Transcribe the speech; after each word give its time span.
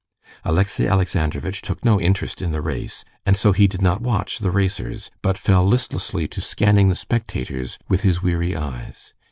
Alexey 0.43 0.87
Alexandrovitch 0.87 1.61
took 1.61 1.85
no 1.85 2.01
interest 2.01 2.41
in 2.41 2.51
the 2.51 2.59
race, 2.63 3.05
and 3.23 3.37
so 3.37 3.51
he 3.51 3.67
did 3.67 3.83
not 3.83 4.01
watch 4.01 4.39
the 4.39 4.49
racers, 4.49 5.11
but 5.21 5.37
fell 5.37 5.63
listlessly 5.63 6.27
to 6.27 6.41
scanning 6.41 6.89
the 6.89 6.95
spectators 6.95 7.77
with 7.87 8.01
his 8.01 8.19
weary 8.19 8.55
eyes. 8.55 9.13